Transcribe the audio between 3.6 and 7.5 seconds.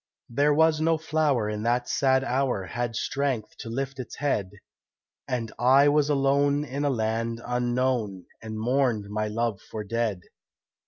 lift its head, And I was alone in a land